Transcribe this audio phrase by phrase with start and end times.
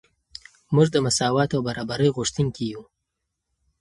[0.75, 2.81] موږ د مساوات او برابرۍ غوښتونکي یو.